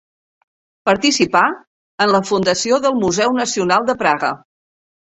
[0.89, 1.43] Participà
[2.07, 4.37] en la fundació del Museu Nacional de Praga.